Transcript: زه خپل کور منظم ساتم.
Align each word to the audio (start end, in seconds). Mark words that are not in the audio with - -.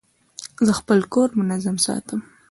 زه 0.65 0.71
خپل 0.79 0.99
کور 1.13 1.29
منظم 1.39 1.77
ساتم. 1.85 2.19